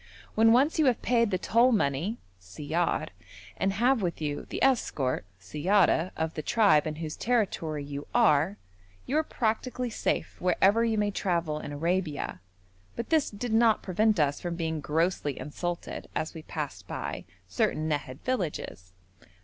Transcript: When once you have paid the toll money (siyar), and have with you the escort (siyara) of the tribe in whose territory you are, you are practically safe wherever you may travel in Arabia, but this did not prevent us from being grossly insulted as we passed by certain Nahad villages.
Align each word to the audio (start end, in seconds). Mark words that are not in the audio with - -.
When 0.33 0.51
once 0.51 0.79
you 0.79 0.87
have 0.87 1.03
paid 1.03 1.29
the 1.29 1.37
toll 1.37 1.71
money 1.71 2.17
(siyar), 2.39 3.09
and 3.55 3.73
have 3.73 4.01
with 4.01 4.19
you 4.19 4.47
the 4.49 4.63
escort 4.63 5.25
(siyara) 5.39 6.09
of 6.17 6.33
the 6.33 6.41
tribe 6.41 6.87
in 6.87 6.95
whose 6.95 7.15
territory 7.15 7.83
you 7.83 8.07
are, 8.11 8.57
you 9.05 9.15
are 9.19 9.23
practically 9.23 9.91
safe 9.91 10.37
wherever 10.41 10.83
you 10.83 10.97
may 10.97 11.11
travel 11.11 11.59
in 11.59 11.71
Arabia, 11.71 12.41
but 12.95 13.11
this 13.11 13.29
did 13.29 13.53
not 13.53 13.83
prevent 13.83 14.19
us 14.19 14.41
from 14.41 14.55
being 14.55 14.79
grossly 14.79 15.37
insulted 15.39 16.09
as 16.15 16.33
we 16.33 16.41
passed 16.41 16.87
by 16.87 17.23
certain 17.47 17.87
Nahad 17.87 18.21
villages. 18.21 18.93